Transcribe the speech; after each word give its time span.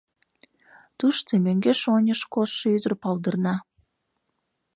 Тушто 0.99 1.31
мӧҥгеш-оньыш 1.43 2.21
коштшо 2.33 2.65
ӱдыр 2.77 2.93
палдырна. 3.01 3.55